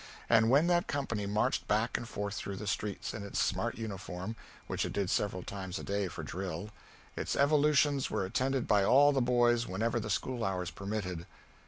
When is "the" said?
2.55-2.65, 9.11-9.21, 9.99-10.09